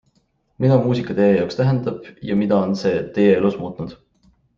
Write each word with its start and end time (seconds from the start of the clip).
Mida 0.63 0.77
muusika 0.85 1.15
teie 1.19 1.35
jaoks 1.35 1.59
tähendab 1.59 2.07
ja 2.31 2.37
mida 2.39 2.63
on 2.69 2.73
see 2.85 2.95
teie 3.19 3.37
elus 3.43 3.59
muutnud? 3.65 3.95